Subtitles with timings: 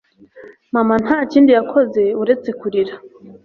[0.73, 2.93] Mama nta kindi yakoze uretse kurira